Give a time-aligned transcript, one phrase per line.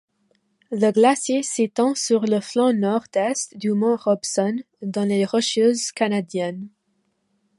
[0.71, 6.69] Le glacier s'étend sur le flanc nord-est du mont Robson, dans les Rocheuses canadiennes.